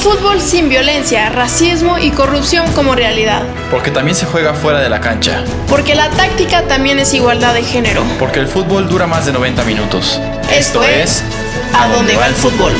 Fútbol 0.00 0.40
sin 0.40 0.70
violencia, 0.70 1.28
racismo 1.28 1.98
y 1.98 2.10
corrupción 2.10 2.72
como 2.72 2.94
realidad. 2.94 3.42
Porque 3.70 3.90
también 3.90 4.16
se 4.16 4.24
juega 4.24 4.54
fuera 4.54 4.80
de 4.80 4.88
la 4.88 4.98
cancha. 4.98 5.44
Porque 5.68 5.94
la 5.94 6.08
táctica 6.08 6.66
también 6.66 6.98
es 6.98 7.12
igualdad 7.12 7.52
de 7.52 7.62
género. 7.62 8.02
Porque 8.18 8.40
el 8.40 8.48
fútbol 8.48 8.88
dura 8.88 9.06
más 9.06 9.26
de 9.26 9.32
90 9.32 9.62
minutos. 9.64 10.18
Esto, 10.50 10.82
es 10.82 11.22
A 11.74 11.88
dónde 11.88 12.16
va 12.16 12.28
el 12.28 12.34
fútbol. 12.34 12.72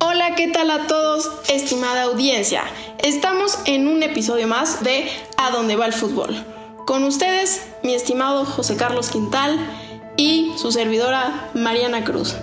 Hola, 0.00 0.34
¿qué 0.36 0.48
tal 0.48 0.70
a 0.70 0.86
todos, 0.86 1.30
estimada 1.48 2.02
audiencia? 2.02 2.64
Estamos 2.98 3.58
en 3.64 3.88
un 3.88 4.02
episodio 4.02 4.46
más 4.46 4.84
de 4.84 5.08
A 5.38 5.50
dónde 5.50 5.76
va 5.76 5.86
el 5.86 5.94
fútbol. 5.94 6.36
Con 6.86 7.04
ustedes, 7.04 7.62
mi 7.84 7.94
estimado 7.94 8.44
José 8.44 8.76
Carlos 8.76 9.10
Quintal 9.10 9.56
y 10.16 10.52
su 10.56 10.72
servidora 10.72 11.50
Mariana 11.54 12.02
Cruz. 12.02 12.34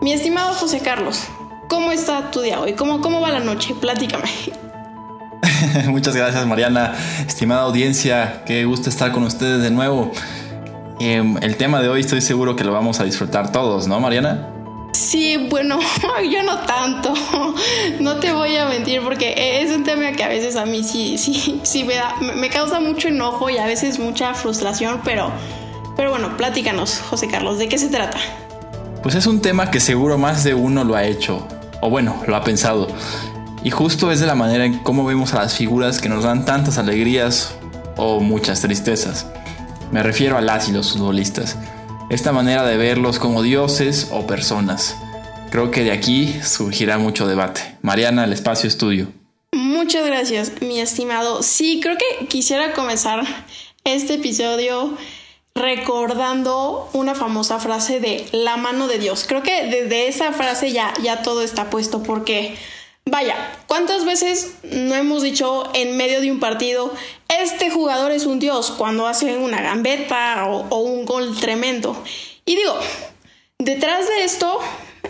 Mi 0.00 0.12
estimado 0.12 0.54
José 0.54 0.80
Carlos, 0.80 1.24
¿cómo 1.68 1.92
está 1.92 2.30
tu 2.30 2.40
día 2.40 2.58
hoy? 2.58 2.72
¿Cómo, 2.72 3.02
cómo 3.02 3.20
va 3.20 3.30
la 3.30 3.40
noche? 3.40 3.74
Platícame. 3.78 4.30
Muchas 5.88 6.16
gracias 6.16 6.46
Mariana, 6.46 6.94
estimada 7.26 7.62
audiencia, 7.62 8.42
qué 8.46 8.64
gusto 8.64 8.88
estar 8.88 9.12
con 9.12 9.24
ustedes 9.24 9.62
de 9.62 9.70
nuevo. 9.70 10.10
Em, 10.98 11.36
el 11.42 11.56
tema 11.56 11.82
de 11.82 11.90
hoy 11.90 12.00
estoy 12.00 12.22
seguro 12.22 12.56
que 12.56 12.64
lo 12.64 12.72
vamos 12.72 12.98
a 12.98 13.04
disfrutar 13.04 13.52
todos, 13.52 13.88
¿no 13.88 14.00
Mariana? 14.00 14.51
Sí, 15.12 15.36
bueno, 15.50 15.78
yo 16.32 16.42
no 16.42 16.60
tanto. 16.60 17.12
No 18.00 18.16
te 18.16 18.32
voy 18.32 18.56
a 18.56 18.64
mentir 18.64 19.02
porque 19.02 19.60
es 19.60 19.70
un 19.70 19.84
tema 19.84 20.12
que 20.12 20.24
a 20.24 20.28
veces 20.28 20.56
a 20.56 20.64
mí 20.64 20.82
sí, 20.82 21.18
sí, 21.18 21.60
sí 21.64 21.84
me, 21.84 21.96
da, 21.96 22.16
me 22.34 22.48
causa 22.48 22.80
mucho 22.80 23.08
enojo 23.08 23.50
y 23.50 23.58
a 23.58 23.66
veces 23.66 23.98
mucha 23.98 24.32
frustración, 24.32 25.02
pero, 25.04 25.30
pero 25.98 26.08
bueno, 26.08 26.34
platícanos, 26.38 27.02
José 27.10 27.28
Carlos, 27.28 27.58
¿de 27.58 27.68
qué 27.68 27.76
se 27.76 27.90
trata? 27.90 28.16
Pues 29.02 29.14
es 29.14 29.26
un 29.26 29.42
tema 29.42 29.70
que 29.70 29.80
seguro 29.80 30.16
más 30.16 30.44
de 30.44 30.54
uno 30.54 30.82
lo 30.82 30.96
ha 30.96 31.04
hecho, 31.04 31.46
o 31.82 31.90
bueno, 31.90 32.22
lo 32.26 32.34
ha 32.34 32.42
pensado. 32.42 32.88
Y 33.62 33.70
justo 33.70 34.12
es 34.12 34.20
de 34.20 34.26
la 34.26 34.34
manera 34.34 34.64
en 34.64 34.78
cómo 34.78 35.04
vemos 35.04 35.34
a 35.34 35.42
las 35.42 35.54
figuras 35.54 36.00
que 36.00 36.08
nos 36.08 36.24
dan 36.24 36.46
tantas 36.46 36.78
alegrías 36.78 37.54
o 37.98 38.20
muchas 38.20 38.62
tristezas. 38.62 39.26
Me 39.90 40.02
refiero 40.02 40.38
a 40.38 40.40
las 40.40 40.70
y 40.70 40.72
los 40.72 40.90
futbolistas 40.94 41.58
esta 42.12 42.30
manera 42.30 42.62
de 42.66 42.76
verlos 42.76 43.18
como 43.18 43.42
dioses 43.42 44.08
o 44.12 44.26
personas. 44.26 44.96
Creo 45.50 45.70
que 45.70 45.82
de 45.82 45.92
aquí 45.92 46.38
surgirá 46.44 46.98
mucho 46.98 47.26
debate. 47.26 47.78
Mariana, 47.80 48.24
el 48.24 48.34
espacio 48.34 48.68
es 48.68 48.76
tuyo. 48.76 49.06
Muchas 49.52 50.04
gracias, 50.04 50.52
mi 50.60 50.78
estimado. 50.78 51.42
Sí, 51.42 51.80
creo 51.82 51.96
que 51.96 52.26
quisiera 52.26 52.74
comenzar 52.74 53.24
este 53.84 54.14
episodio 54.14 54.94
recordando 55.54 56.90
una 56.92 57.14
famosa 57.14 57.58
frase 57.58 57.98
de 57.98 58.26
la 58.32 58.58
mano 58.58 58.88
de 58.88 58.98
Dios. 58.98 59.24
Creo 59.26 59.42
que 59.42 59.64
desde 59.64 60.08
esa 60.08 60.32
frase 60.32 60.70
ya, 60.70 60.92
ya 61.02 61.22
todo 61.22 61.40
está 61.40 61.70
puesto 61.70 62.02
porque 62.02 62.56
Vaya, 63.04 63.34
¿cuántas 63.66 64.04
veces 64.04 64.54
no 64.62 64.94
hemos 64.94 65.22
dicho 65.22 65.68
en 65.74 65.96
medio 65.96 66.20
de 66.20 66.30
un 66.30 66.38
partido, 66.38 66.94
este 67.28 67.68
jugador 67.68 68.12
es 68.12 68.26
un 68.26 68.38
dios 68.38 68.70
cuando 68.70 69.08
hace 69.08 69.36
una 69.38 69.60
gambeta 69.60 70.46
o, 70.46 70.78
un 70.78 71.04
gol 71.04 71.36
tremendo? 71.40 72.00
Y 72.46 72.54
digo, 72.54 72.78
detrás 73.58 74.06
de 74.06 74.22
esto 74.22 74.60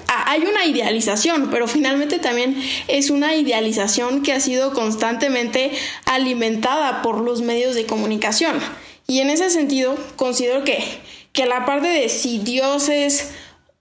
hay 0.06 0.42
una 0.42 0.64
idealización, 0.64 1.50
pero 1.50 1.68
finalmente 1.68 2.18
también 2.18 2.56
es 2.88 3.10
una 3.10 3.36
idealización 3.36 4.22
que 4.22 4.32
ha 4.32 4.40
sido 4.40 4.72
constantemente 4.72 5.72
alimentada 6.06 7.02
por 7.02 7.20
los 7.20 7.42
medios 7.42 7.74
de 7.74 7.84
comunicación. 7.84 8.58
Y 9.06 9.20
en 9.20 9.28
ese 9.28 9.50
sentido, 9.50 9.96
considero 10.16 10.64
que, 10.64 10.82
que 11.34 11.44
la 11.44 11.66
parte 11.66 11.88
de 11.88 12.08
si 12.08 12.38
dioses, 12.38 13.32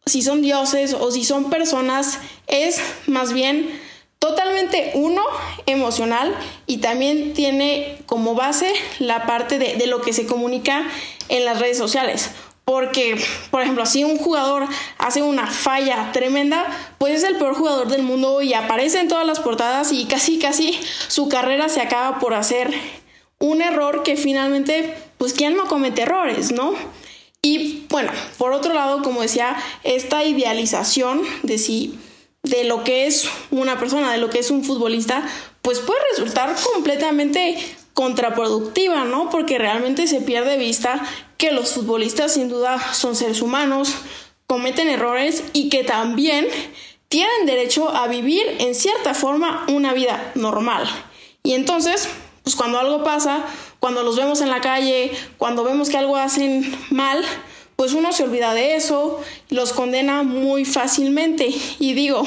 si 0.06 0.22
son 0.22 0.42
dioses 0.42 0.94
o 0.94 1.12
si 1.12 1.24
son 1.24 1.50
personas, 1.50 2.20
es 2.48 2.82
más 3.08 3.32
bien 3.32 3.81
totalmente 4.22 4.92
uno 4.94 5.24
emocional 5.66 6.38
y 6.68 6.78
también 6.78 7.34
tiene 7.34 7.98
como 8.06 8.36
base 8.36 8.72
la 9.00 9.26
parte 9.26 9.58
de, 9.58 9.88
lo 9.88 10.02
que 10.02 10.14
se 10.14 10.28
comunica 10.28 10.88
en 11.28 11.44
las 11.44 11.60
redes 11.60 11.80
sociales. 11.80 12.30
Porque, 12.64 13.20
por 13.50 13.64
ejemplo, 13.64 13.88
si 13.88 14.04
un 14.04 14.20
jugador 14.20 14.68
hace 15.00 15.24
una 15.24 15.48
falla 15.48 16.12
tremenda, 16.14 16.68
pues 17.00 17.16
es 17.16 17.24
el 17.24 17.38
peor 17.38 17.56
jugador 17.56 17.88
del 17.88 18.04
mundo 18.04 18.44
y 18.44 18.54
aparece 18.54 19.00
en 19.00 19.08
todas 19.08 19.26
las 19.26 19.40
portadas 19.40 19.92
y 19.92 20.06
casi, 20.06 20.38
casi 20.38 20.80
su 21.08 21.28
carrera 21.28 21.68
se 21.68 21.82
acaba 21.82 22.20
por 22.20 22.36
hacer 22.36 22.72
un 23.40 23.64
error 23.64 24.04
que 24.04 24.18
finalmente, 24.18 24.96
pues, 25.18 25.34
¿quién 25.34 25.58
no 25.58 25.66
comete 25.66 26.04
errores, 26.04 26.52
no? 26.52 26.76
Y 27.42 27.88
bueno, 27.90 28.12
por 28.38 28.54
otro 28.54 28.72
lado, 28.76 29.02
como 29.02 29.24
decía, 29.24 29.58
esta 29.84 30.24
idealización 30.24 31.24
de 31.42 31.58
si 31.58 31.98
de 32.44 32.64
lo 32.64 32.84
que 32.84 33.06
es 33.06 33.28
una 33.52 33.80
persona, 33.80 34.12
de 34.12 34.18
lo 34.18 34.30
que 34.30 34.40
es 34.40 34.52
un 34.52 34.64
futbolista, 34.64 35.24
pues 35.62 35.80
puede 35.80 36.00
resultar 36.12 36.56
completamente 36.74 37.58
contraproductiva, 37.94 39.06
¿no? 39.06 39.30
Porque 39.30 39.58
realmente 39.58 40.08
se 40.08 40.22
pierde 40.22 40.58
vista 40.58 41.06
que 41.38 41.52
los 41.52 41.74
futbolistas 41.74 42.34
sin 42.34 42.50
duda 42.50 42.80
son 42.94 43.16
seres 43.16 43.42
humanos, 43.42 43.94
cometen 44.48 44.90
errores 44.90 45.44
y 45.54 45.70
que 45.70 45.84
también 45.84 46.48
tienen 47.10 47.46
derecho 47.46 47.90
a 47.90 48.08
vivir 48.08 48.44
en 48.60 48.74
cierta 48.74 49.14
forma 49.14 49.66
una 49.68 49.94
vida 49.94 50.32
normal. 50.36 50.88
Y 51.44 51.54
entonces, 51.54 52.08
pues 52.44 52.56
cuando 52.56 52.80
algo 52.80 53.04
pasa, 53.04 53.46
cuando 53.80 54.04
los 54.04 54.16
vemos 54.16 54.42
en 54.42 54.50
la 54.50 54.62
calle, 54.62 55.12
cuando 55.38 55.64
vemos 55.64 55.90
que 55.90 55.98
algo 55.98 56.16
hacen 56.16 56.76
mal, 56.90 57.24
pues 57.82 57.94
uno 57.94 58.12
se 58.12 58.24
olvida 58.24 58.54
de 58.54 58.76
eso, 58.76 59.20
los 59.50 59.74
condena 59.74 60.22
muy 60.22 60.66
fácilmente. 60.66 61.50
Y 61.80 61.96
digo, 61.96 62.22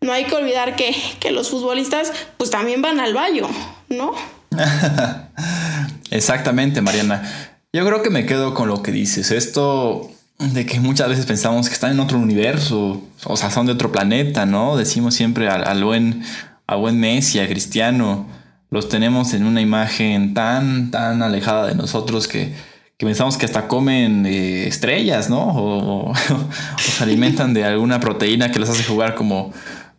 no 0.00 0.12
hay 0.12 0.26
que 0.26 0.36
olvidar 0.36 0.76
que, 0.76 0.94
los 1.32 1.50
futbolistas 1.50 2.12
pues 2.36 2.50
también 2.50 2.82
van 2.82 3.00
al 3.00 3.12
baño, 3.12 3.48
¿no? 3.88 4.14
Exactamente, 6.12 6.82
Mariana. 6.82 7.28
Yo 7.72 7.84
creo 7.84 8.00
que 8.00 8.10
me 8.10 8.26
quedo 8.26 8.54
con 8.54 8.68
lo 8.68 8.84
que 8.84 8.92
dices. 8.92 9.32
Esto 9.32 10.08
de 10.38 10.64
que 10.66 10.78
muchas 10.78 11.08
veces 11.08 11.26
pensamos 11.26 11.66
que 11.66 11.74
están 11.74 11.90
en 11.90 11.98
otro 11.98 12.20
universo, 12.20 13.02
o 13.24 13.36
sea, 13.36 13.50
son 13.50 13.66
de 13.66 13.72
otro 13.72 13.90
planeta, 13.90 14.46
¿no? 14.46 14.76
Decimos 14.76 15.16
siempre 15.16 15.48
al, 15.48 15.82
buen, 15.82 16.22
a 16.68 16.76
buen 16.76 17.00
Messi, 17.00 17.40
a 17.40 17.48
Cristiano, 17.48 18.28
los 18.70 18.88
tenemos 18.88 19.34
en 19.34 19.46
una 19.46 19.60
imagen 19.60 20.32
tan, 20.32 20.92
tan 20.92 21.24
alejada 21.24 21.66
de 21.66 21.74
nosotros 21.74 22.28
que, 22.28 22.54
que 22.98 23.04
pensamos 23.04 23.36
que 23.36 23.44
hasta 23.44 23.68
comen 23.68 24.24
eh, 24.26 24.66
estrellas, 24.66 25.28
¿no? 25.28 25.48
O, 25.54 26.14
se 26.78 27.02
alimentan 27.02 27.52
de 27.52 27.64
alguna 27.64 28.00
proteína 28.00 28.50
que 28.50 28.58
les 28.58 28.68
hace 28.68 28.84
jugar 28.84 29.14
como, 29.14 29.52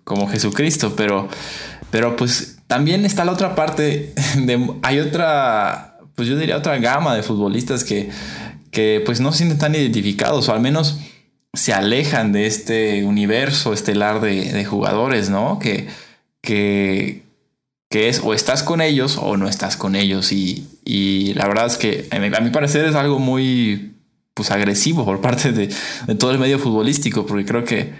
como 0.04 0.28
Jesucristo, 0.28 0.96
pero, 0.96 1.28
pero 1.92 2.16
pues 2.16 2.58
también 2.68 3.06
está 3.06 3.24
la 3.24 3.34
otra 3.34 3.56
parte, 3.56 4.14
de, 4.38 4.72
hay 4.82 5.00
otra, 5.00 6.00
pues 6.16 6.28
yo 6.28 6.38
diría 6.38 6.58
otra 6.58 6.78
gama 6.78 7.16
de 7.16 7.24
futbolistas 7.24 7.84
que, 7.84 8.10
que 8.72 9.02
pues 9.06 9.20
no 9.20 9.32
se 9.32 9.40
sienten 9.40 9.60
tan 9.60 9.76
identificados, 9.76 10.50
o 10.50 10.54
al 10.54 10.62
menos 10.62 11.00
se 11.54 11.74
alejan 11.74 12.32
de 12.32 12.48
este 12.48 13.04
universo 13.04 13.74
estelar 13.74 14.22
de, 14.22 14.52
de 14.52 14.66
jugadores, 14.66 15.30
¿no? 15.30 15.60
Que, 15.60 15.88
que, 16.42 17.27
que 17.90 18.10
es 18.10 18.22
o 18.24 18.34
estás 18.34 18.64
con 18.64 18.82
ellos 18.82 19.18
o 19.22 19.38
no 19.38 19.48
estás 19.48 19.78
con 19.78 19.96
ellos. 19.96 20.32
Y, 20.32 20.68
y 20.84 21.34
la 21.36 21.48
verdad 21.48 21.68
es 21.68 21.78
que 21.78 22.08
a 22.12 22.42
mi, 22.42 22.50
parecer 22.50 22.86
es 22.86 22.96
algo 22.96 23.20
muy 23.20 23.94
pues 24.34 24.52
agresivo 24.52 25.06
por 25.06 25.22
parte 25.22 25.52
de, 25.52 25.68
todo 26.16 26.32
el 26.32 26.40
medio 26.40 26.60
futbolístico, 26.60 27.26
porque 27.26 27.46
creo 27.46 27.64
que, 27.64 27.94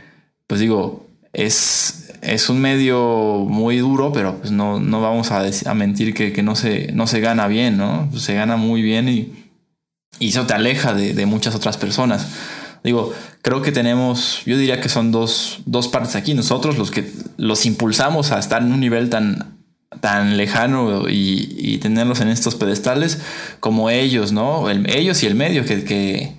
pues 0.46 0.60
digo, 0.60 1.08
es, 1.34 2.12
es 2.22 2.50
un 2.50 2.60
medio 2.60 3.46
muy 3.48 3.78
duro, 3.78 4.12
pero 4.14 4.38
pues 4.38 4.52
no, 4.52 4.80
no 4.80 5.02
vamos 5.02 5.32
a, 5.32 5.44
a 5.66 5.74
mentir 5.74 6.14
que, 6.14 6.34
que, 6.34 6.44
no, 6.44 6.56
se, 6.56 6.92
no 6.92 7.08
se 7.08 7.22
gana 7.22 7.48
bien, 7.48 7.78
¿no? 7.78 8.10
se 8.16 8.36
gana 8.36 8.56
muy 8.56 8.84
bien 8.84 9.10
y, 9.10 9.34
y 10.20 10.30
eso 10.30 10.46
te 10.46 10.54
aleja 10.54 10.94
de, 10.94 11.14
de, 11.14 11.26
muchas 11.26 11.56
otras 11.56 11.78
personas. 11.78 12.28
Digo, 12.84 13.14
creo 13.42 13.64
que 13.64 13.72
tenemos, 13.72 14.44
yo 14.46 14.58
diría 14.58 14.80
que 14.80 14.90
son 14.90 15.12
dos, 15.12 15.62
dos 15.66 15.88
partes 15.88 16.16
aquí. 16.16 16.36
Nosotros 16.36 16.78
los 16.78 16.92
que 16.92 17.12
los 17.38 17.66
impulsamos 17.66 18.32
a 18.32 18.38
estar 18.38 18.62
en 18.62 18.72
un 18.72 18.80
nivel 18.80 19.10
tan 19.10 19.57
tan 20.02 20.38
lejano 20.38 21.08
y, 21.10 21.78
tenerlos 21.82 22.22
en 22.22 22.30
estos 22.30 22.56
pedestales 22.56 23.20
como 23.60 23.90
ellos, 23.90 24.32
¿no? 24.32 24.70
ellos 24.70 25.24
y 25.24 25.28
el 25.28 25.36
medio 25.36 25.64
que, 25.64 26.36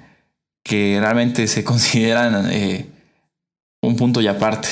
que, 0.62 0.99
realmente 1.00 1.47
se 1.47 1.65
consideran 1.65 2.50
eh, 2.50 2.87
un 3.83 3.97
punto 3.97 4.21
y 4.21 4.27
aparte. 4.27 4.69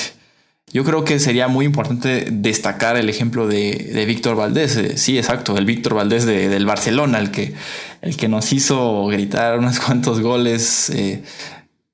Yo 0.73 0.85
creo 0.85 1.05
que 1.05 1.21
sería 1.21 1.47
muy 1.47 1.65
importante 1.65 2.27
destacar 2.31 2.97
el 2.97 3.09
ejemplo 3.09 3.47
de, 3.47 4.05
Víctor 4.07 4.37
Valdés. 4.37 4.77
Eh, 4.77 4.99
sí, 4.99 5.17
exacto, 5.17 5.57
el 5.57 5.65
Víctor 5.65 5.95
Valdés 5.95 6.27
del 6.27 6.67
Barcelona, 6.67 7.19
el 7.19 7.31
que, 7.31 7.55
el 8.03 8.17
que 8.17 8.29
nos 8.29 8.53
hizo 8.53 9.07
gritar 9.07 9.59
unos 9.59 9.79
cuantos 9.81 10.21
goles 10.21 10.91
eh, 10.91 11.23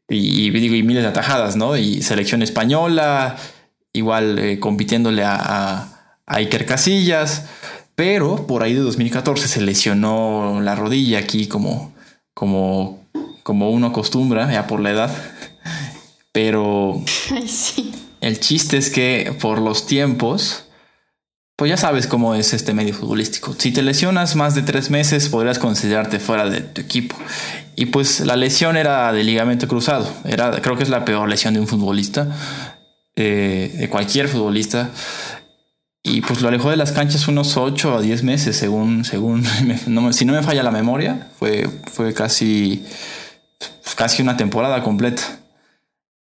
y, 0.09 0.51
miles 0.51 1.03
de 1.03 1.09
atajadas, 1.09 1.55
¿no? 1.55 1.77
Y 1.77 2.03
selección 2.03 2.43
española, 2.43 3.37
igual 3.93 4.59
compitiéndole 4.59 5.23
a 5.25 5.92
Iker 6.27 6.67
Casillas. 6.67 7.47
Pero 7.95 8.47
por 8.47 8.63
ahí 8.63 8.75
de 8.75 8.81
2014 8.81 9.49
se 9.49 9.61
lesionó 9.61 10.61
la 10.63 10.75
rodilla 10.75 11.19
aquí 11.19 11.47
como, 11.47 11.93
como, 12.35 13.07
como 13.43 13.71
uno 13.71 13.89
acostumbra, 13.89 14.51
ya 14.51 14.67
por 14.67 14.81
la 14.81 14.91
edad. 14.91 15.15
Pero 16.33 17.03
el 18.21 18.41
chiste 18.41 18.79
es 18.79 18.89
que 18.89 19.37
por 19.41 19.61
los 19.61 19.87
tiempos, 19.87 20.65
pues 21.57 21.69
ya 21.69 21.77
sabes 21.77 22.07
cómo 22.07 22.35
es 22.35 22.55
este 22.55 22.73
medio 22.73 22.95
futbolístico. 22.95 23.55
Si 23.59 23.73
te 23.73 23.83
lesionas 23.83 24.37
más 24.37 24.55
de 24.55 24.63
tres 24.63 24.91
meses, 24.91 25.29
podrías 25.29 25.59
considerarte 25.59 26.19
fuera 26.19 26.49
de 26.49 26.63
tu 26.63 26.81
equipo. 26.81 27.15
Y 27.77 27.87
pues 27.87 28.21
la 28.21 28.37
lesión 28.37 28.77
era 28.77 29.13
de 29.13 29.23
ligamento 29.23 29.69
cruzado. 29.69 30.11
Era, 30.25 30.63
creo 30.63 30.77
que 30.77 30.83
es 30.83 30.89
la 30.89 31.05
peor 31.05 31.29
lesión 31.29 31.53
de 31.53 31.61
un 31.61 31.69
futbolista, 31.69 32.29
eh, 33.17 33.75
de 33.79 33.89
cualquier 33.91 34.29
futbolista. 34.29 34.91
Y 36.05 36.21
pues 36.21 36.43
lo 36.43 36.49
alejó 36.49 36.71
de 36.71 36.77
las 36.77 36.91
canchas 36.91 37.29
unos 37.29 37.57
8 37.57 37.99
a 37.99 38.01
10 38.01 38.25
meses, 38.25 38.57
según, 38.57 39.05
según 39.05 39.45
si 40.13 40.25
no 40.25 40.33
me 40.33 40.43
falla 40.43 40.63
la 40.63 40.73
memoria, 40.73 41.29
fue, 41.39 41.69
fue 41.93 42.13
casi, 42.13 42.85
casi 43.97 44.23
una 44.23 44.37
temporada 44.37 44.83
completa. 44.83 45.23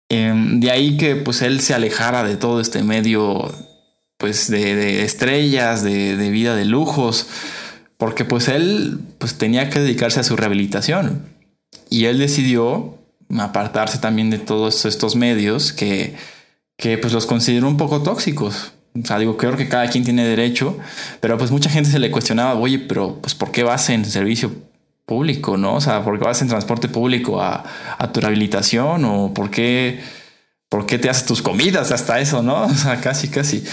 Em, 0.09 0.59
de 0.59 0.71
ahí 0.71 0.97
que 0.97 1.15
pues 1.15 1.43
él 1.43 1.59
se 1.61 1.75
alejara 1.75 2.23
de 2.23 2.35
todo 2.35 2.61
este 2.61 2.81
medio 2.81 3.53
pues 4.17 4.49
de, 4.49 5.03
estrellas, 5.03 5.83
de, 5.83 6.17
de, 6.17 6.29
vida 6.31 6.55
de 6.55 6.65
lujos, 6.65 7.27
porque 7.97 8.25
pues 8.25 8.47
él 8.47 8.99
pues 9.19 9.37
tenía 9.37 9.69
que 9.69 9.79
dedicarse 9.79 10.19
a 10.19 10.23
su 10.23 10.35
rehabilitación 10.35 11.27
y 11.91 12.05
él 12.05 12.17
decidió 12.17 12.97
apartarse 13.37 13.99
también 13.99 14.31
de 14.31 14.39
todos 14.39 14.85
estos 14.85 15.15
medios 15.15 15.71
que, 15.71 16.15
que 16.75 16.97
pues 16.97 17.13
los 17.13 17.27
consideró 17.27 17.67
un 17.67 17.77
poco 17.77 18.01
tóxicos 18.01 18.73
o 18.93 19.05
sea, 19.05 19.19
digo, 19.19 19.37
creo 19.37 19.55
que 19.55 19.67
cada 19.67 19.87
quien 19.87 20.03
tiene 20.03 20.25
derecho, 20.25 20.77
pero 21.19 21.37
pues 21.37 21.51
mucha 21.51 21.69
gente 21.69 21.89
se 21.89 21.99
le 21.99 22.11
cuestionaba, 22.11 22.55
oye, 22.55 22.79
pero 22.79 23.19
pues 23.21 23.35
¿por 23.35 23.51
qué 23.51 23.63
vas 23.63 23.89
en 23.89 24.05
servicio 24.05 24.51
público, 25.05 25.57
no? 25.57 25.75
O 25.75 25.81
sea, 25.81 26.03
¿por 26.03 26.19
qué 26.19 26.25
vas 26.25 26.41
en 26.41 26.47
transporte 26.47 26.87
público 26.87 27.41
a, 27.41 27.63
tu 28.13 28.21
rehabilitación? 28.21 29.05
¿O 29.05 29.33
por 29.33 29.49
qué, 29.49 30.01
por 30.69 30.85
qué 30.85 30.99
te 30.99 31.09
haces 31.09 31.25
tus 31.25 31.41
comidas 31.41 31.91
hasta 31.91 32.19
eso, 32.19 32.43
no? 32.43 32.63
O 32.65 32.75
sea, 32.75 33.01
casi, 33.01 33.27
casi. 33.27 33.63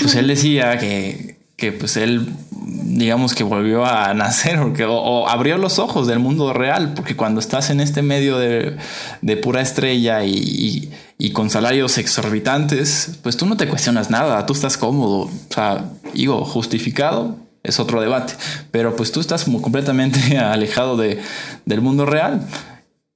Pues 0.00 0.14
él 0.14 0.28
decía 0.28 0.78
que, 0.78 1.41
que 1.62 1.72
pues 1.72 1.96
él, 1.96 2.28
digamos 2.50 3.34
que 3.34 3.44
volvió 3.44 3.86
a 3.86 4.12
nacer 4.14 4.58
porque, 4.60 4.84
o, 4.84 5.28
abrió 5.28 5.56
los 5.58 5.78
ojos 5.78 6.08
del 6.08 6.18
mundo 6.18 6.52
real, 6.52 6.94
porque 6.94 7.14
cuando 7.14 7.40
estás 7.40 7.70
en 7.70 7.80
este 7.80 8.02
medio 8.02 8.38
de, 8.38 8.76
de 9.20 9.36
pura 9.36 9.60
estrella 9.60 10.24
y 10.24 10.90
y 11.22 11.30
con 11.30 11.50
salarios 11.50 11.98
exorbitantes, 11.98 13.20
pues 13.22 13.36
tú 13.36 13.46
no 13.46 13.56
te 13.56 13.68
cuestionas 13.68 14.10
nada, 14.10 14.44
tú 14.44 14.54
estás 14.54 14.76
cómodo. 14.76 15.26
O 15.26 15.54
sea, 15.54 15.88
digo, 16.14 16.44
justificado 16.44 17.36
es 17.62 17.78
otro 17.78 18.00
debate, 18.00 18.32
pero 18.72 18.96
pues 18.96 19.12
tú 19.12 19.20
estás 19.20 19.44
como 19.44 19.62
completamente 19.62 20.36
alejado 20.38 20.96
de, 20.96 21.20
del 21.64 21.80
mundo 21.80 22.06
real. 22.06 22.44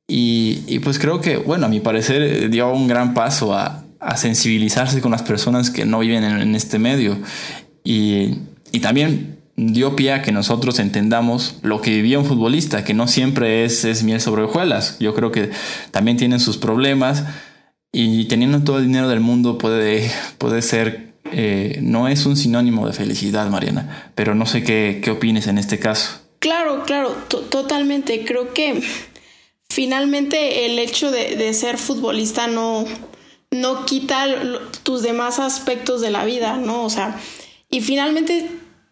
Y, 0.06 0.78
pues 0.84 1.00
creo 1.00 1.20
que, 1.20 1.36
bueno, 1.36 1.66
a 1.66 1.68
mi 1.68 1.80
parecer 1.80 2.48
dio 2.48 2.70
un 2.70 2.86
gran 2.86 3.12
paso 3.12 3.52
a, 3.52 3.82
sensibilizarse 4.14 5.00
con 5.00 5.10
las 5.10 5.22
personas 5.22 5.70
que 5.70 5.84
no 5.84 5.98
viven 5.98 6.22
en, 6.22 6.54
este 6.54 6.78
medio. 6.78 7.18
Y, 7.86 8.40
y 8.72 8.80
también 8.80 9.38
dio 9.56 9.96
pie 9.96 10.12
a 10.12 10.22
que 10.22 10.32
nosotros 10.32 10.78
entendamos 10.78 11.56
lo 11.62 11.80
que 11.80 11.90
vivía 11.90 12.18
un 12.18 12.26
futbolista, 12.26 12.84
que 12.84 12.92
no 12.92 13.08
siempre 13.08 13.64
es, 13.64 13.84
es 13.84 14.02
miel 14.02 14.20
sobre 14.20 14.42
hojuelas. 14.42 14.98
Yo 15.00 15.14
creo 15.14 15.32
que 15.32 15.50
también 15.90 16.18
tienen 16.18 16.40
sus 16.40 16.58
problemas 16.58 17.24
y 17.92 18.26
teniendo 18.26 18.62
todo 18.62 18.78
el 18.78 18.86
dinero 18.86 19.08
del 19.08 19.20
mundo 19.20 19.56
puede, 19.56 20.10
puede 20.36 20.60
ser, 20.60 21.12
eh, 21.32 21.78
no 21.82 22.08
es 22.08 22.26
un 22.26 22.36
sinónimo 22.36 22.86
de 22.86 22.92
felicidad, 22.92 23.48
Mariana, 23.48 24.10
pero 24.14 24.34
no 24.34 24.44
sé 24.44 24.62
qué, 24.62 25.00
qué 25.02 25.10
opines 25.10 25.46
en 25.46 25.56
este 25.56 25.78
caso. 25.78 26.20
Claro, 26.38 26.84
claro, 26.84 27.12
totalmente. 27.50 28.24
Creo 28.26 28.52
que 28.52 28.82
finalmente 29.70 30.66
el 30.66 30.78
hecho 30.78 31.10
de, 31.10 31.52
ser 31.54 31.78
futbolista 31.78 32.46
no, 32.46 32.84
no 33.50 33.86
quita 33.86 34.26
tus 34.82 35.02
demás 35.02 35.38
aspectos 35.38 36.02
de 36.02 36.10
la 36.10 36.24
vida, 36.24 36.58
¿no? 36.58 36.84
O 36.84 36.90
sea, 36.90 37.18
y 37.76 37.82
finalmente 37.82 38.48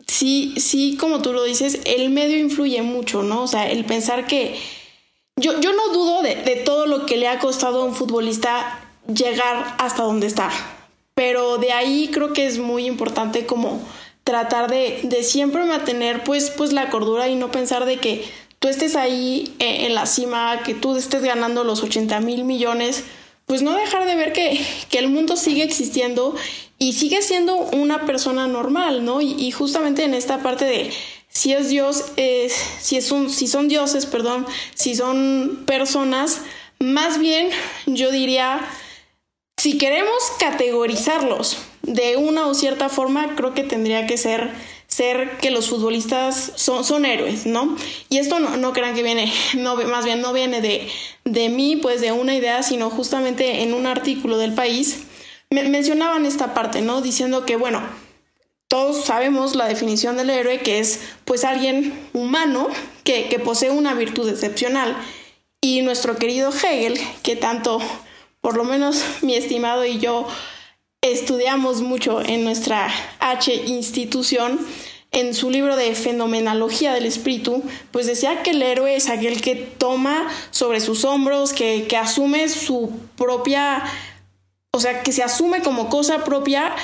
sí, 0.06 0.52
sí, 0.58 0.98
como 1.00 1.22
tú 1.22 1.32
lo 1.32 1.42
dices, 1.42 1.80
el 1.86 2.10
medio 2.10 2.36
influye 2.36 2.82
mucho, 2.82 3.22
¿no? 3.22 3.44
O 3.44 3.46
sea, 3.46 3.70
el 3.70 3.86
pensar 3.86 4.26
que 4.26 4.60
yo, 5.36 5.58
yo 5.58 5.72
no 5.72 5.88
dudo 5.94 6.20
de, 6.20 6.34
de, 6.34 6.56
todo 6.56 6.84
lo 6.84 7.06
que 7.06 7.16
le 7.16 7.26
ha 7.26 7.38
costado 7.38 7.80
a 7.80 7.84
un 7.86 7.94
futbolista 7.94 8.86
llegar 9.06 9.74
hasta 9.78 10.02
donde 10.02 10.26
está. 10.26 10.50
Pero 11.14 11.56
de 11.56 11.72
ahí 11.72 12.10
creo 12.12 12.34
que 12.34 12.44
es 12.46 12.58
muy 12.58 12.84
importante 12.84 13.46
como 13.46 13.80
tratar 14.22 14.70
de, 14.70 15.00
de 15.04 15.22
siempre 15.22 15.64
mantener 15.64 16.22
pues, 16.22 16.50
pues 16.50 16.74
la 16.74 16.90
cordura 16.90 17.28
y 17.28 17.36
no 17.36 17.50
pensar 17.50 17.86
de 17.86 17.96
que 17.96 18.22
tú 18.58 18.68
estés 18.68 18.96
ahí 18.96 19.54
eh, 19.60 19.86
en 19.86 19.94
la 19.94 20.04
cima, 20.04 20.60
que 20.62 20.74
tú 20.74 20.94
estés 20.94 21.22
ganando 21.22 21.64
los 21.64 21.82
80 21.82 22.20
mil 22.20 22.44
millones, 22.44 23.04
pues 23.46 23.62
no 23.62 23.74
dejar 23.74 24.04
de 24.04 24.14
ver 24.14 24.34
que, 24.34 24.60
que, 24.90 24.98
el 24.98 25.08
mundo 25.08 25.38
sigue 25.38 25.62
existiendo 25.62 26.34
y 26.84 26.92
sigue 26.92 27.22
siendo 27.22 27.56
una 27.56 28.04
persona 28.04 28.46
normal, 28.46 29.06
¿no? 29.06 29.22
Y, 29.22 29.50
justamente 29.52 30.04
en 30.04 30.12
esta 30.12 30.42
parte 30.42 30.66
de 30.66 30.90
si 31.30 31.54
es 31.54 31.70
Dios, 31.70 32.04
si, 32.78 32.98
es 32.98 33.10
un, 33.10 33.30
si 33.30 33.46
son 33.46 33.68
dioses, 33.68 34.04
perdón, 34.04 34.46
si 34.74 34.94
son 34.94 35.64
personas, 35.64 36.42
más 36.80 37.18
bien 37.18 37.48
yo 37.86 38.10
diría 38.10 38.60
si 39.56 39.78
queremos 39.78 40.12
categorizarlos 40.38 41.56
de 41.80 42.18
una 42.18 42.48
o 42.48 42.54
cierta 42.54 42.90
forma, 42.90 43.34
creo 43.34 43.54
que 43.54 43.62
tendría 43.62 44.06
que 44.06 44.18
ser 44.18 44.52
ser 44.86 45.38
que 45.38 45.50
los 45.50 45.70
futbolistas 45.70 46.52
son, 46.54 46.84
son 46.84 47.06
héroes, 47.06 47.46
¿no? 47.46 47.76
Y 48.10 48.18
esto 48.18 48.40
no, 48.40 48.58
no 48.58 48.74
crean 48.74 48.94
que 48.94 49.02
viene, 49.02 49.32
no, 49.56 49.76
más 49.76 50.04
bien 50.04 50.20
no 50.20 50.34
viene 50.34 50.60
de, 50.60 50.86
de 51.24 51.48
mí, 51.48 51.76
pues 51.76 52.02
de 52.02 52.12
una 52.12 52.36
idea, 52.36 52.62
sino 52.62 52.90
justamente 52.90 53.62
en 53.62 53.72
un 53.72 53.86
artículo 53.86 54.36
del 54.36 54.52
país 54.52 55.06
me, 55.54 55.68
mencionaban 55.68 56.26
esta 56.26 56.52
parte, 56.52 56.82
¿no? 56.82 57.00
Diciendo 57.00 57.46
que, 57.46 57.56
bueno, 57.56 57.80
todos 58.68 59.04
sabemos 59.04 59.54
la 59.54 59.66
definición 59.66 60.16
del 60.16 60.30
héroe, 60.30 60.60
que 60.60 60.80
es 60.80 61.00
pues 61.24 61.44
alguien 61.44 61.94
humano 62.12 62.68
que, 63.04 63.28
que 63.28 63.38
posee 63.38 63.70
una 63.70 63.94
virtud 63.94 64.28
excepcional. 64.28 64.96
Y 65.60 65.82
nuestro 65.82 66.16
querido 66.16 66.50
Hegel, 66.50 66.98
que 67.22 67.36
tanto 67.36 67.80
por 68.40 68.56
lo 68.56 68.64
menos 68.64 69.02
mi 69.22 69.34
estimado 69.34 69.86
y 69.86 69.98
yo 69.98 70.26
estudiamos 71.00 71.80
mucho 71.80 72.20
en 72.20 72.44
nuestra 72.44 72.92
H 73.20 73.54
institución, 73.54 74.58
en 75.14 75.32
su 75.32 75.48
libro 75.48 75.76
de 75.76 75.94
Fenomenología 75.94 76.92
del 76.92 77.06
Espíritu, 77.06 77.62
pues 77.92 78.06
decía 78.06 78.42
que 78.42 78.50
el 78.50 78.62
héroe 78.62 78.96
es 78.96 79.08
aquel 79.08 79.40
que 79.40 79.54
toma 79.54 80.28
sobre 80.50 80.80
sus 80.80 81.04
hombros, 81.04 81.52
que, 81.52 81.86
que 81.86 81.96
asume 81.96 82.48
su 82.48 82.90
propia, 83.16 83.84
o 84.74 84.80
sea, 84.80 85.04
que 85.04 85.12
se 85.12 85.22
asume 85.22 85.62
como 85.62 85.88
cosa 85.88 86.24
propia 86.24 86.74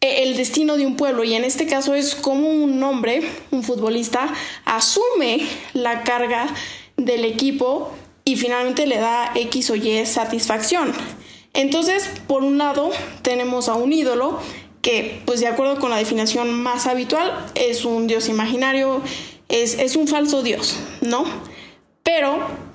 e, 0.00 0.22
el 0.22 0.36
destino 0.36 0.76
de 0.76 0.86
un 0.86 0.94
pueblo 0.94 1.24
y 1.24 1.34
en 1.34 1.42
este 1.42 1.66
caso 1.66 1.94
es 1.94 2.14
como 2.14 2.48
un 2.48 2.80
hombre, 2.84 3.28
un 3.50 3.64
futbolista, 3.64 4.32
asume 4.64 5.44
la 5.72 6.04
carga 6.04 6.46
del 6.96 7.24
equipo 7.24 7.90
y 8.24 8.36
finalmente 8.36 8.86
le 8.86 8.98
da 8.98 9.32
X 9.34 9.70
o 9.70 9.74
Y 9.74 10.06
satisfacción. 10.06 10.92
Entonces, 11.52 12.08
por 12.28 12.44
un 12.44 12.56
lado, 12.56 12.90
tenemos 13.22 13.68
a 13.68 13.74
un 13.74 13.92
ídolo 13.92 14.38
que, 14.80 15.20
pues 15.26 15.40
de 15.40 15.48
acuerdo 15.48 15.80
con 15.80 15.90
la 15.90 15.96
definición 15.96 16.54
más 16.54 16.86
habitual, 16.86 17.46
es 17.56 17.84
un 17.84 18.06
dios 18.06 18.28
imaginario, 18.28 19.02
es, 19.48 19.76
es 19.76 19.96
un 19.96 20.06
falso 20.06 20.44
dios, 20.44 20.76
¿no? 21.00 21.24
Pero 22.04 22.69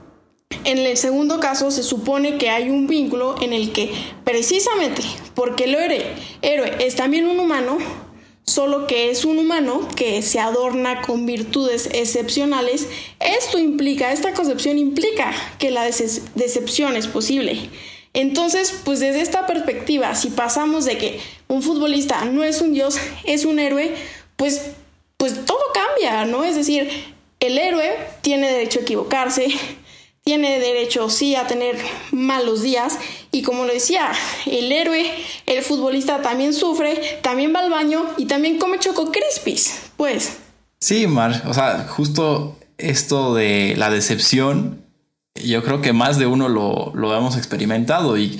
en 0.65 0.79
el 0.79 0.97
segundo 0.97 1.39
caso 1.39 1.71
se 1.71 1.83
supone 1.83 2.37
que 2.37 2.49
hay 2.49 2.69
un 2.69 2.87
vínculo 2.87 3.35
en 3.41 3.53
el 3.53 3.71
que 3.71 3.91
precisamente 4.23 5.01
porque 5.35 5.65
el 5.65 5.75
héroe, 6.41 6.75
es 6.79 6.95
también 6.95 7.27
un 7.27 7.39
humano, 7.39 7.77
solo 8.43 8.87
que 8.87 9.09
es 9.09 9.25
un 9.25 9.37
humano 9.37 9.87
que 9.95 10.21
se 10.21 10.39
adorna 10.39 11.01
con 11.01 11.25
virtudes 11.25 11.89
excepcionales, 11.93 12.87
esto 13.19 13.59
implica, 13.59 14.11
esta 14.11 14.33
concepción 14.33 14.77
implica 14.77 15.31
que 15.59 15.71
la 15.71 15.83
decepción 15.83 16.95
es 16.95 17.07
posible. 17.07 17.69
Entonces, 18.13 18.73
pues 18.85 19.01
desde 19.01 19.21
esta 19.21 19.45
perspectiva, 19.45 20.15
si 20.15 20.29
pasamos 20.29 20.85
de 20.85 20.97
que 20.97 21.19
un 21.49 21.61
futbolista 21.61 22.23
no 22.25 22.43
es 22.43 22.61
un 22.61 22.73
dios, 22.73 22.97
es 23.25 23.43
un 23.43 23.59
héroe, 23.59 23.93
pues, 24.37 24.71
pues 25.17 25.45
todo 25.45 25.59
cambia, 25.73 26.23
¿no? 26.23 26.45
Es 26.45 26.55
decir, 26.55 26.89
el 27.41 27.57
héroe 27.57 27.91
tiene 28.21 28.49
derecho 28.49 28.79
a 28.79 28.83
equivocarse, 28.83 29.47
tiene 30.27 30.59
derecho 30.59 31.07
sí 31.11 31.35
a 31.35 31.45
tener 31.45 31.75
malos 32.11 32.63
días 32.63 32.97
y 33.31 33.43
como 33.43 33.63
lo 33.63 33.71
decía, 33.71 34.11
el 34.47 34.71
héroe, 34.71 35.05
el 35.45 35.61
futbolista 35.61 36.23
también 36.23 36.51
sufre, 36.51 37.19
también 37.21 37.53
va 37.53 37.59
al 37.59 37.69
baño 37.69 38.03
y 38.17 38.25
también 38.25 38.57
come 38.57 38.79
choco 38.79 39.11
crispis, 39.11 39.81
pues. 39.97 40.37
Sí, 40.79 41.05
Mar, 41.05 41.43
o 41.45 41.53
sea, 41.53 41.85
justo 41.87 42.57
esto 42.79 43.35
de 43.35 43.75
la 43.77 43.91
decepción, 43.91 44.81
yo 45.35 45.63
creo 45.63 45.81
que 45.81 45.93
más 45.93 46.17
de 46.17 46.25
uno 46.25 46.49
lo, 46.49 47.15
hemos 47.15 47.37
experimentado 47.37 48.17
y 48.17 48.39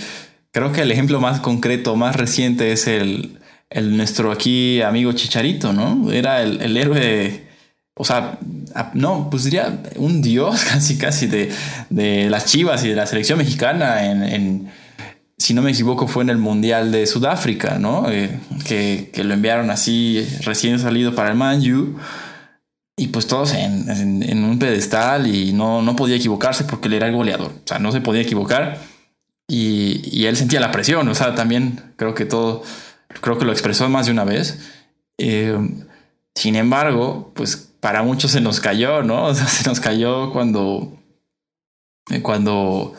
creo 0.50 0.72
que 0.72 0.82
el 0.82 0.92
ejemplo 0.92 1.22
más 1.22 1.40
concreto, 1.40 1.96
más 1.96 2.16
reciente 2.16 2.72
es 2.72 2.88
el, 2.88 3.40
el 3.70 3.96
nuestro 3.96 4.32
aquí 4.32 4.82
amigo 4.82 5.14
Chicharito, 5.14 5.72
¿no? 5.72 6.12
Era 6.12 6.42
el, 6.42 6.64
el 6.64 6.78
héroe, 6.78 7.45
o 7.96 8.04
sea, 8.04 8.40
no, 8.94 9.30
pues 9.30 9.46
diría 9.46 9.82
un 9.96 10.22
dios 10.22 10.64
casi, 10.70 10.98
casi 10.98 11.28
de, 11.28 11.52
de 11.90 12.30
las 12.30 12.46
chivas 12.46 12.84
y 12.84 12.90
de 12.90 12.96
la 12.96 13.06
selección 13.08 13.38
mexicana 13.38 14.06
en, 14.06 14.70
si 15.38 15.54
no 15.54 15.62
me 15.62 15.72
equivoco, 15.72 16.08
fue 16.08 16.24
en 16.24 16.30
el 16.30 16.38
Mundial 16.38 16.92
de 16.92 17.06
Sudáfrica, 17.08 17.78
¿no? 17.78 18.10
Eh, 18.10 18.40
que, 18.66 19.12
que, 19.14 19.24
lo 19.24 19.34
enviaron 19.34 19.70
así 19.70 20.26
recién 20.42 20.80
salido 20.80 21.14
para 21.14 21.30
el 21.30 21.36
Manju. 21.36 21.98
Y 22.98 23.08
pues 23.10 23.28
todos 23.28 23.54
en, 23.54 23.90
en, 23.90 24.24
en, 24.24 24.44
un 24.46 24.58
pedestal 24.58 25.28
y 25.28 25.52
no, 25.52 25.82
no 25.82 25.98
podía 25.98 26.16
equivocarse 26.16 26.64
porque 26.64 26.88
él 26.88 26.94
era 26.94 27.08
el 27.08 27.14
goleador. 27.14 27.52
O 27.52 27.68
sea, 27.68 27.80
no 27.80 27.92
se 27.92 28.00
podía 28.00 28.22
equivocar. 28.22 28.80
Y, 29.50 30.02
y 30.18 30.26
él 30.28 30.38
sentía 30.38 30.62
la 30.62 30.72
presión. 30.72 31.06
O 31.10 31.14
sea, 31.14 31.36
también 31.36 31.82
creo 31.98 32.14
que 32.14 32.26
todo 32.26 32.64
creo 33.22 33.38
que 33.38 33.46
lo 33.46 33.52
expresó 33.52 33.90
más 33.90 34.06
de 34.06 34.14
una 34.14 34.24
vez. 34.24 34.60
Eh, 35.18 35.58
sin 36.34 36.56
embargo, 36.56 37.32
pues 37.36 37.72
para 37.86 38.02
muchos 38.02 38.32
se 38.32 38.42
nos 38.42 38.60
cayó, 38.60 39.04
¿no? 39.04 39.32
Se 39.36 39.70
nos 39.70 39.80
cayó 39.80 40.32
cuando, 40.32 40.98
eh, 42.10 42.24
cuando 42.24 42.94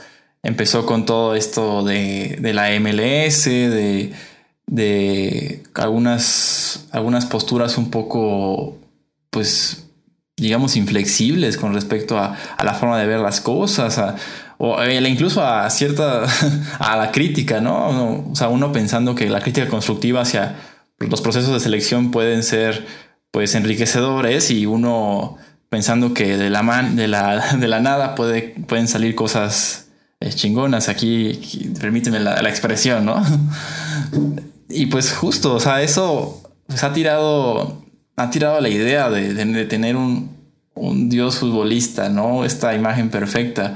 empezó 0.44 0.86
con 0.86 1.04
todo 1.04 1.34
esto 1.34 1.82
de, 1.82 2.38
de 2.40 2.54
la 2.54 2.70
MLS, 2.78 3.46
de, 3.46 4.12
de 4.68 5.64
algunas, 5.74 6.86
algunas 6.92 7.26
posturas 7.26 7.78
un 7.78 7.90
poco, 7.90 8.78
pues, 9.30 9.88
digamos, 10.36 10.76
inflexibles 10.76 11.56
con 11.56 11.74
respecto 11.74 12.16
a, 12.16 12.36
a 12.56 12.62
la 12.62 12.74
forma 12.74 12.96
de 13.00 13.06
ver 13.06 13.18
las 13.18 13.40
cosas, 13.40 13.98
a, 13.98 14.14
o 14.58 14.80
eh, 14.84 15.00
incluso 15.08 15.44
a 15.44 15.68
cierta, 15.68 16.26
a 16.78 16.96
la 16.96 17.10
crítica, 17.10 17.60
¿no? 17.60 18.28
O 18.30 18.36
sea, 18.36 18.50
uno 18.50 18.70
pensando 18.70 19.16
que 19.16 19.28
la 19.30 19.40
crítica 19.40 19.66
constructiva 19.66 20.20
hacia 20.20 20.54
los 21.00 21.20
procesos 21.20 21.52
de 21.52 21.58
selección 21.58 22.12
pueden 22.12 22.44
ser 22.44 22.86
pues 23.36 23.54
enriquecedores 23.54 24.50
y 24.50 24.64
uno 24.64 25.36
pensando 25.68 26.14
que 26.14 26.38
de 26.38 26.48
la, 26.48 26.62
man, 26.62 26.96
de 26.96 27.06
la, 27.06 27.54
de 27.60 27.68
la 27.68 27.80
nada 27.80 28.14
puede, 28.14 28.54
pueden 28.66 28.88
salir 28.88 29.14
cosas 29.14 29.88
eh, 30.20 30.30
chingonas, 30.30 30.88
aquí, 30.88 31.70
permíteme 31.78 32.18
la, 32.18 32.40
la, 32.40 32.48
expresión, 32.48 33.04
¿no? 33.04 33.22
y 34.70 34.86
pues 34.86 35.12
justo, 35.12 35.54
o 35.54 35.60
sea, 35.60 35.82
eso 35.82 36.50
pues, 36.66 36.82
ha 36.82 36.94
tirado, 36.94 37.84
ha 38.16 38.30
tirado 38.30 38.58
la 38.62 38.70
idea 38.70 39.10
de, 39.10 39.34
de, 39.34 39.64
tener 39.66 39.96
un, 39.96 40.34
un 40.72 41.10
dios 41.10 41.36
futbolista, 41.36 42.08
¿no? 42.08 42.42
Esta 42.42 42.74
imagen 42.74 43.10
perfecta. 43.10 43.74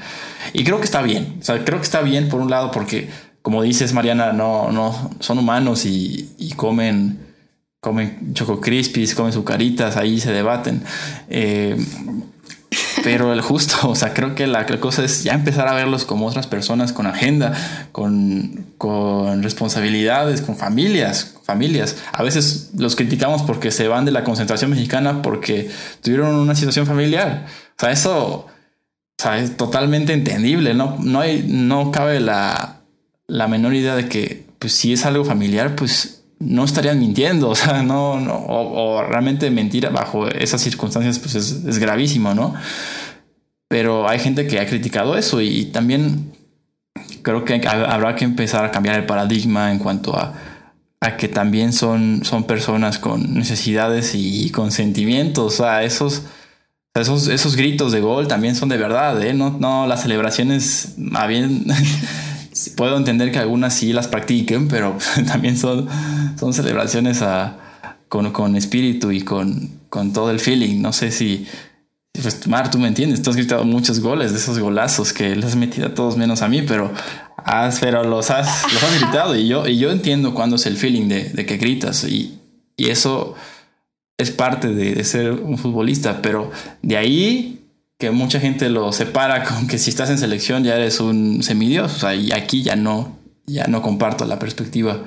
Y 0.54 0.64
creo 0.64 0.78
que 0.78 0.86
está 0.86 1.02
bien. 1.02 1.36
O 1.38 1.44
sea, 1.44 1.62
creo 1.66 1.76
que 1.76 1.84
está 1.84 2.00
bien 2.00 2.30
por 2.30 2.40
un 2.40 2.48
lado 2.48 2.70
porque, 2.70 3.10
como 3.42 3.62
dices, 3.62 3.92
Mariana, 3.92 4.32
no, 4.32 4.72
no 4.72 5.10
son 5.20 5.38
humanos 5.38 5.84
y 5.84 6.54
comen, 6.56 7.29
comen 7.80 8.34
choco 8.34 8.60
crispies, 8.60 9.14
comen 9.14 9.32
sucaritas, 9.32 9.96
ahí 9.96 10.20
se 10.20 10.32
debaten. 10.32 10.82
Eh, 11.28 11.76
pero 13.02 13.32
el 13.32 13.40
justo, 13.40 13.74
o 13.88 13.94
sea, 13.94 14.14
creo 14.14 14.34
que 14.34 14.46
la, 14.46 14.66
la, 14.68 14.80
cosa 14.80 15.04
es 15.04 15.24
ya 15.24 15.32
empezar 15.32 15.66
a 15.68 15.74
verlos 15.74 16.04
como 16.04 16.26
otras 16.26 16.46
personas 16.46 16.92
con 16.92 17.06
agenda, 17.06 17.52
con, 17.92 18.66
con 18.78 19.42
responsabilidades, 19.42 20.42
con 20.42 20.56
familias, 20.56 21.36
familias. 21.44 21.96
A 22.12 22.22
veces 22.22 22.70
los 22.76 22.96
criticamos 22.96 23.42
porque 23.42 23.70
se 23.70 23.88
van 23.88 24.04
de 24.04 24.12
la 24.12 24.24
concentración 24.24 24.70
mexicana 24.70 25.22
porque 25.22 25.70
tuvieron 26.02 26.34
una 26.34 26.54
situación 26.54 26.86
familiar. 26.86 27.46
O 27.76 27.80
sea, 27.80 27.90
eso 27.90 28.46
o 29.20 29.22
sea, 29.22 29.38
es 29.38 29.56
totalmente 29.56 30.14
entendible. 30.14 30.72
No, 30.74 30.96
no, 30.98 31.20
hay, 31.20 31.44
no 31.46 31.90
cabe 31.90 32.20
la, 32.20 32.80
la 33.26 33.48
menor 33.48 33.74
idea 33.74 33.94
de 33.94 34.08
que 34.08 34.46
pues, 34.58 34.72
si 34.72 34.92
es 34.92 35.04
algo 35.04 35.24
familiar, 35.24 35.76
pues 35.76 36.19
no 36.40 36.64
estarían 36.64 36.98
mintiendo. 36.98 37.48
O 37.50 37.54
sea, 37.54 37.82
no, 37.82 38.18
no 38.20 38.34
o, 38.34 39.02
realmente 39.02 39.50
mentir 39.50 39.88
bajo 39.90 40.26
esas 40.28 40.60
circunstancias 40.60 41.18
pues 41.18 41.34
es, 41.36 41.64
es 41.64 41.78
gravísimo, 41.78 42.34
¿no? 42.34 42.54
Pero 43.68 44.08
hay 44.08 44.18
gente 44.18 44.48
que 44.48 44.58
ha 44.58 44.66
criticado 44.66 45.16
eso 45.16 45.40
y, 45.40 45.48
y 45.48 45.64
también 45.66 46.32
creo 47.22 47.44
que 47.44 47.60
habrá 47.66 48.16
que 48.16 48.24
empezar 48.24 48.64
a 48.64 48.72
cambiar 48.72 48.98
el 48.98 49.06
paradigma 49.06 49.70
en 49.70 49.78
cuanto 49.78 50.16
a 50.16 50.34
a 51.00 51.16
que 51.16 51.28
también 51.28 51.72
son, 51.72 52.20
son 52.24 52.44
personas 52.44 52.98
con 52.98 53.34
necesidades 53.34 54.12
y 54.14 54.50
con 54.50 54.70
sentimientos. 54.70 55.54
O 55.54 55.56
sea, 55.56 55.82
esos, 55.82 56.24
esos, 56.94 57.28
esos 57.28 57.56
gritos 57.56 57.92
de 57.92 58.00
gol 58.00 58.28
también 58.28 58.54
son 58.54 58.68
de 58.68 58.76
verdad, 58.76 59.20
¿eh? 59.22 59.32
No, 59.32 59.56
no 59.58 59.86
las 59.86 60.02
celebraciones, 60.02 60.96
a 61.14 61.26
bien, 61.26 61.64
puedo 62.76 62.98
entender 62.98 63.32
que 63.32 63.38
algunas 63.38 63.74
sí 63.74 63.94
las 63.94 64.08
practiquen, 64.08 64.68
pero 64.68 64.98
también 65.26 65.56
son, 65.56 65.88
son 66.40 66.52
celebraciones 66.52 67.22
con, 68.08 68.32
con 68.32 68.56
espíritu 68.56 69.12
y 69.12 69.22
con, 69.22 69.80
con 69.88 70.12
todo 70.12 70.30
el 70.30 70.40
feeling. 70.40 70.80
No 70.80 70.92
sé 70.92 71.12
si, 71.12 71.46
pues 72.12 72.48
Mar, 72.48 72.70
tú 72.70 72.78
me 72.78 72.88
entiendes, 72.88 73.22
tú 73.22 73.30
has 73.30 73.36
gritado 73.36 73.64
muchos 73.64 74.00
goles 74.00 74.32
de 74.32 74.38
esos 74.38 74.58
golazos 74.58 75.12
que 75.12 75.36
les 75.36 75.44
has 75.44 75.56
metido 75.56 75.86
a 75.86 75.94
todos 75.94 76.16
menos 76.16 76.42
a 76.42 76.48
mí, 76.48 76.62
pero 76.62 76.90
Ah, 77.44 77.70
pero 77.80 78.04
los 78.04 78.30
has, 78.30 78.72
los 78.72 78.82
has 78.82 79.00
gritado. 79.00 79.36
Y 79.36 79.48
yo, 79.48 79.66
y 79.66 79.78
yo 79.78 79.90
entiendo 79.90 80.34
cuándo 80.34 80.56
es 80.56 80.66
el 80.66 80.76
feeling 80.76 81.08
de, 81.08 81.24
de 81.30 81.46
que 81.46 81.56
gritas. 81.56 82.04
Y, 82.04 82.38
y, 82.76 82.90
eso 82.90 83.34
es 84.18 84.30
parte 84.30 84.68
de, 84.68 84.94
de, 84.94 85.04
ser 85.04 85.32
un 85.32 85.58
futbolista, 85.58 86.20
pero 86.22 86.50
de 86.82 86.96
ahí 86.96 87.66
que 87.98 88.10
mucha 88.10 88.40
gente 88.40 88.68
lo 88.70 88.92
separa 88.92 89.44
con 89.44 89.66
que 89.66 89.78
si 89.78 89.90
estás 89.90 90.10
en 90.10 90.18
selección 90.18 90.64
ya 90.64 90.76
eres 90.76 91.00
un 91.00 91.42
semidios, 91.42 91.94
o 91.96 91.98
sea, 91.98 92.14
y 92.14 92.32
aquí 92.32 92.62
ya 92.62 92.76
no, 92.76 93.18
ya 93.46 93.66
no 93.66 93.82
comparto 93.82 94.24
la 94.24 94.38
perspectiva. 94.38 95.02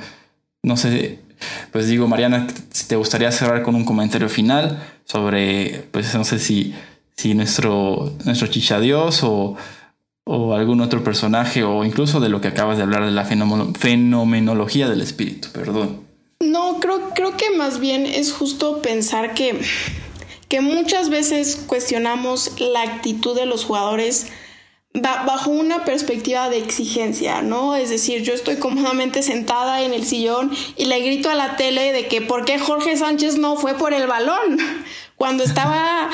No 0.64 0.78
sé, 0.78 1.20
pues 1.72 1.88
digo, 1.88 2.08
Mariana, 2.08 2.48
te 2.88 2.96
gustaría 2.96 3.32
cerrar 3.32 3.64
con 3.64 3.76
un 3.76 3.86
comentario 3.86 4.30
final 4.30 4.84
sobre, 5.06 5.88
pues 5.92 6.14
no 6.16 6.24
sé 6.24 6.40
si, 6.40 6.74
si 7.16 7.34
nuestro, 7.34 8.12
nuestro 8.26 8.48
chichadios 8.48 9.24
o 9.24 9.56
o 10.26 10.54
algún 10.54 10.82
otro 10.82 11.04
personaje 11.04 11.64
o 11.64 11.84
incluso 11.84 12.20
de 12.20 12.30
lo 12.30 12.40
que 12.40 12.48
acabas 12.48 12.78
de 12.78 12.84
hablar 12.84 13.06
de 13.06 13.12
la 13.12 13.26
fenomenología 13.26 14.88
del 14.88 15.02
espíritu, 15.02 15.50
perdón. 15.52 16.02
No, 16.40 16.80
creo, 16.80 17.10
creo 17.14 17.36
que 17.38 17.52
más 17.52 17.80
bien 17.80 18.06
es 18.06 18.32
justo 18.32 18.82
pensar 18.82 19.34
que, 19.34 19.60
que 20.48 20.62
muchas 20.62 21.10
veces 21.10 21.62
cuestionamos 21.68 22.52
la 22.60 22.82
actitud 22.84 23.36
de 23.36 23.46
los 23.46 23.66
jugadores 23.66 24.28
bajo 24.94 25.50
una 25.50 25.86
perspectiva 25.86 26.50
de 26.50 26.60
exigencia, 26.60 27.42
¿no? 27.42 27.76
Es 27.76 27.90
decir, 27.90 28.22
yo 28.22 28.34
estoy 28.34 28.58
cómodamente 28.58 29.24
sentada 29.24 29.82
en 29.82 29.94
el 29.94 30.06
sillón 30.06 30.52
y 30.78 30.86
le 30.86 31.00
grito 31.00 31.32
a 31.32 31.36
la 31.36 31.56
tele 31.56 31.92
de 31.92 32.08
que 32.08 32.22
por 32.22 32.46
qué 32.46 32.60
Jorge 32.60 32.96
Sánchez 32.96 33.38
no 33.38 33.56
fue 33.56 33.74
por 33.74 33.94
el 33.94 34.06
balón 34.06 34.60
cuando 35.18 35.44
estaba, 35.44 36.10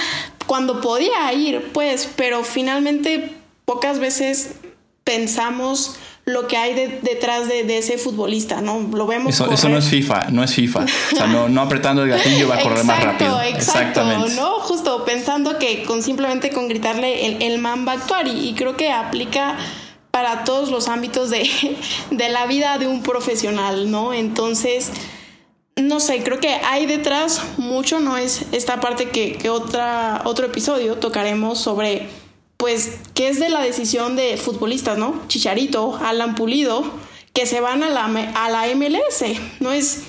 cuando 0.47 0.79
podía 0.79 1.31
ir, 1.33 1.71
pues, 1.73 2.09
pero 2.15 2.43
finalmente 2.45 3.31
pocas 3.65 3.99
veces 3.99 4.55
pensamos 5.03 5.97
lo 6.29 6.47
que 6.47 6.57
hay 6.57 6.73
de, 6.73 6.99
detrás 7.01 7.47
de, 7.47 7.63
de, 7.63 7.79
ese 7.79 7.97
futbolista, 7.97 8.61
¿no? 8.61 8.79
Lo 8.93 9.07
vemos. 9.07 9.33
Eso, 9.33 9.51
eso, 9.51 9.67
no 9.67 9.77
es 9.77 9.85
FIFA, 9.85 10.27
no 10.29 10.43
es 10.43 10.53
FIFA. 10.53 10.85
O 10.85 11.15
sea, 11.15 11.27
no, 11.27 11.49
no 11.49 11.61
apretando 11.61 12.03
el 12.03 12.09
gatillo 12.09 12.47
va 12.47 12.55
a 12.55 12.61
correr 12.61 12.79
exacto, 12.79 12.93
más 12.93 13.03
rápido. 13.03 13.41
Exacto, 13.41 14.01
Exactamente. 14.01 14.35
¿no? 14.35 14.51
Justo 14.59 15.05
pensando 15.05 15.57
que 15.57 15.83
con 15.83 16.03
simplemente 16.03 16.51
con 16.51 16.67
gritarle 16.67 17.25
el, 17.25 17.41
el 17.41 17.59
man 17.59 17.85
va 17.87 17.93
a 17.93 17.95
actuar 17.95 18.27
y, 18.27 18.49
y, 18.49 18.53
creo 18.53 18.77
que 18.77 18.91
aplica 18.91 19.57
para 20.11 20.43
todos 20.43 20.69
los 20.69 20.87
ámbitos 20.87 21.29
de, 21.29 21.49
de 22.11 22.29
la 22.29 22.45
vida 22.45 22.77
de 22.77 22.87
un 22.87 23.01
profesional, 23.01 23.89
¿no? 23.89 24.13
Entonces, 24.13 24.91
no 25.75 25.99
sé, 25.99 26.21
creo 26.23 26.39
que 26.39 26.49
hay 26.49 26.85
detrás 26.85 27.41
mucho, 27.57 27.99
no 27.99 28.17
es 28.17 28.45
esta 28.51 28.79
parte 28.79 29.09
que, 29.09 29.33
que 29.33 29.49
otra, 29.49 30.21
otro 30.25 30.45
episodio 30.45 30.95
tocaremos 30.95 31.59
sobre 31.59 32.07
pues, 32.59 32.97
que 33.13 33.29
es 33.29 33.39
de 33.39 33.47
la 33.47 33.61
decisión 33.61 34.17
de 34.17 34.35
futbolistas, 34.35 34.97
¿no? 34.97 35.23
Chicharito, 35.29 35.97
Alan 36.03 36.35
Pulido, 36.35 36.83
que 37.31 37.45
se 37.45 37.61
van 37.61 37.83
a 37.83 37.89
la, 37.89 38.03
a 38.03 38.49
la 38.49 38.67
MLS, 38.75 39.23
¿no? 39.61 39.71
Es, 39.71 40.01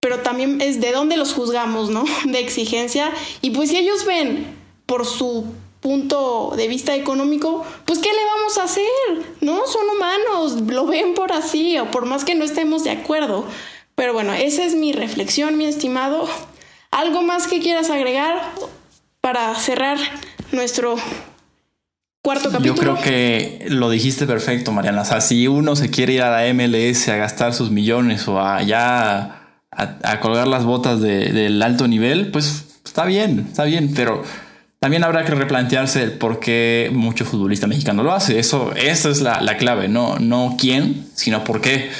pero 0.00 0.20
también 0.20 0.62
es 0.62 0.80
de 0.80 0.90
dónde 0.90 1.18
los 1.18 1.34
juzgamos, 1.34 1.90
¿no? 1.90 2.04
De 2.24 2.40
exigencia. 2.40 3.12
Y 3.42 3.50
pues 3.50 3.68
si 3.68 3.76
ellos 3.76 4.06
ven 4.06 4.56
por 4.86 5.04
su 5.04 5.44
punto 5.80 6.54
de 6.56 6.66
vista 6.66 6.96
económico, 6.96 7.62
pues 7.84 7.98
¿qué 7.98 8.08
le 8.10 8.24
vamos 8.24 8.56
a 8.56 8.64
hacer? 8.64 8.86
No, 9.42 9.66
son 9.66 9.86
humanos, 9.90 10.62
lo 10.62 10.86
ven 10.86 11.12
por 11.12 11.30
así 11.30 11.78
o 11.78 11.90
por 11.90 12.06
más 12.06 12.24
que 12.24 12.34
no 12.34 12.44
estemos 12.46 12.84
de 12.84 12.92
acuerdo. 12.92 13.44
Pero 13.96 14.14
bueno, 14.14 14.32
esa 14.32 14.64
es 14.64 14.74
mi 14.74 14.94
reflexión, 14.94 15.58
mi 15.58 15.66
estimado. 15.66 16.26
¿Algo 16.90 17.20
más 17.20 17.46
que 17.46 17.60
quieras 17.60 17.90
agregar 17.90 18.40
para 19.20 19.54
cerrar 19.56 19.98
nuestro 20.52 20.96
cuarto 22.30 22.50
capítulo. 22.50 22.74
Yo 22.74 22.80
creo 22.80 23.00
que 23.02 23.66
lo 23.70 23.90
dijiste 23.90 24.24
perfecto, 24.24 24.70
Mariana. 24.70 25.02
O 25.02 25.04
sea, 25.04 25.20
si 25.20 25.48
uno 25.48 25.74
se 25.74 25.90
quiere 25.90 26.12
ir 26.12 26.22
a 26.22 26.30
la 26.30 26.54
MLS 26.54 27.08
a 27.08 27.16
gastar 27.16 27.54
sus 27.54 27.72
millones 27.72 28.28
o 28.28 28.40
allá 28.40 29.20
a, 29.72 29.98
a, 30.04 30.20
colgar 30.20 30.46
las 30.46 30.64
botas 30.64 31.00
de, 31.00 31.32
del 31.32 31.60
alto 31.60 31.88
nivel, 31.88 32.30
pues 32.30 32.66
está 32.84 33.04
bien, 33.04 33.46
está 33.48 33.64
bien, 33.64 33.92
pero 33.96 34.22
también 34.78 35.02
habrá 35.02 35.24
que 35.24 35.34
replantearse 35.34 36.04
el 36.04 36.12
por 36.12 36.38
qué 36.38 36.90
mucho 36.92 37.24
futbolista 37.24 37.66
mexicano 37.66 38.04
lo 38.04 38.12
hace. 38.12 38.38
Eso, 38.38 38.72
esa 38.76 39.10
es 39.10 39.20
la, 39.20 39.40
la 39.40 39.56
clave, 39.56 39.88
no, 39.88 40.20
no 40.20 40.56
quién, 40.56 41.08
sino 41.14 41.42
por 41.42 41.60
qué. 41.60 41.90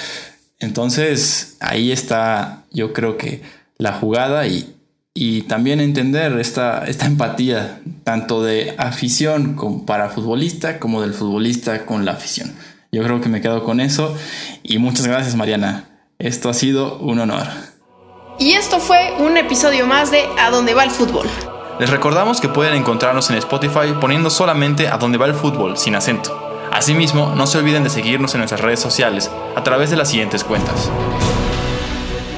Entonces, 0.61 1.57
ahí 1.59 1.91
está 1.91 2.67
yo 2.71 2.93
creo 2.93 3.17
que 3.17 3.43
la 3.79 3.95
jugada 3.95 4.47
y, 4.47 4.77
y 5.15 5.43
también 5.43 5.81
entender 5.81 6.39
esta, 6.39 6.85
esta 6.87 7.07
empatía, 7.07 7.81
tanto 8.05 8.43
de 8.43 8.75
afición 8.79 9.57
para 9.87 10.09
futbolista 10.09 10.79
como 10.79 11.03
del 11.03 11.15
futbolista 11.15 11.85
con 11.85 12.05
la 12.05 12.13
afición. 12.13 12.53
Yo 12.93 13.03
creo 13.03 13.21
que 13.21 13.29
me 13.29 13.41
quedo 13.41 13.65
con 13.65 13.81
eso 13.81 14.17
y 14.63 14.79
muchas 14.79 15.07
gracias 15.07 15.35
Mariana. 15.37 15.85
Esto 16.19 16.49
ha 16.49 16.55
sido 16.55 16.99
un 16.99 17.19
honor. 17.19 17.47
Y 18.39 18.53
esto 18.53 18.79
fue 18.79 19.15
un 19.19 19.37
episodio 19.37 19.87
más 19.87 20.11
de 20.11 20.25
A 20.39 20.51
dónde 20.51 20.75
va 20.75 20.85
el 20.85 20.91
fútbol. 20.91 21.27
Les 21.79 21.91
recordamos 21.91 22.41
que 22.41 22.49
pueden 22.49 22.75
encontrarnos 22.75 23.31
en 23.31 23.37
Spotify 23.37 23.95
poniendo 24.01 24.31
solamente 24.31 24.89
A 24.89 24.99
dónde 24.99 25.19
va 25.19 25.27
el 25.27 25.35
fútbol 25.35 25.77
sin 25.77 25.95
acento. 25.95 26.69
Asimismo, 26.73 27.35
no 27.35 27.47
se 27.47 27.59
olviden 27.59 27.83
de 27.83 27.91
seguirnos 27.91 28.35
en 28.35 28.39
nuestras 28.39 28.61
redes 28.61 28.81
sociales 28.81 29.31
a 29.57 29.63
través 29.65 29.91
de 29.91 29.97
las 29.97 30.09
siguientes 30.09 30.45
cuentas. 30.45 30.89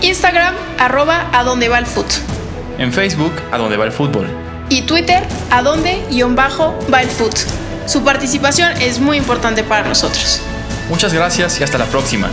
Instagram, 0.00 0.54
arroba 0.78 1.28
a 1.32 1.44
donde 1.44 1.68
va 1.68 1.78
el 1.78 1.86
fútbol. 1.86 2.41
En 2.82 2.92
Facebook, 2.92 3.32
a 3.52 3.58
donde 3.58 3.76
va 3.76 3.84
el 3.84 3.92
fútbol. 3.92 4.26
Y 4.68 4.82
Twitter, 4.82 5.22
a 5.52 5.62
donde 5.62 6.04
guion 6.10 6.34
bajo 6.34 6.76
va 6.92 7.00
el 7.00 7.08
fútbol. 7.08 7.38
Su 7.86 8.02
participación 8.02 8.72
es 8.80 8.98
muy 8.98 9.18
importante 9.18 9.62
para 9.62 9.86
nosotros. 9.86 10.40
Muchas 10.88 11.12
gracias 11.12 11.60
y 11.60 11.62
hasta 11.62 11.78
la 11.78 11.86
próxima. 11.86 12.28